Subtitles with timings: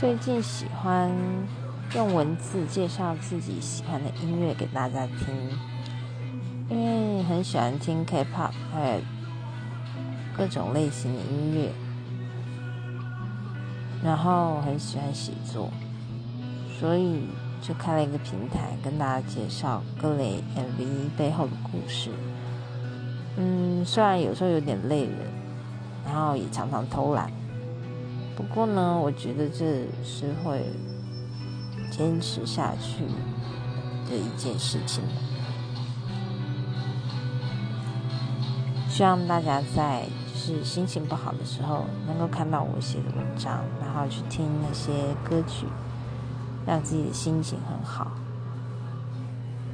[0.00, 1.10] 最近喜欢
[1.94, 5.26] 用文字介绍自己喜欢的音乐给大家听，
[6.70, 9.00] 因为很喜欢听 K-pop，还有
[10.34, 11.70] 各种类型的音乐，
[14.02, 15.68] 然后很喜欢写作，
[16.78, 17.26] 所以
[17.60, 22.08] 就开了一个平台跟大家介绍各类 MV 背后的故事。
[23.36, 25.14] 嗯，虽然有时候有点累人，
[26.06, 27.30] 然后也常常偷懒。
[28.40, 30.64] 不过呢，我觉得这是会
[31.90, 33.04] 坚持下去
[34.08, 35.04] 的一件事情。
[38.88, 45.66] 希望大家在就是心情不好的时候，能够看到我写的文章，然后去听那些歌曲，
[46.66, 48.10] 让自己的心情很好。